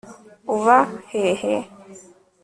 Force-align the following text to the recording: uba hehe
uba 0.55 0.77
hehe 1.09 1.53